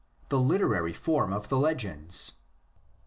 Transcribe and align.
THE 0.29 0.39
LITERARY 0.39 0.93
FORM 0.93 1.31
OF 1.31 1.49
THE 1.49 1.57
LEGENDS. 1.59 2.31